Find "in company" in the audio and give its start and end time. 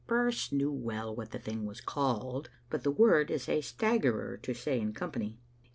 4.81-5.37